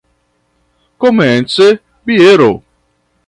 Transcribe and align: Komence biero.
Komence 1.01 1.67
biero. 2.05 2.51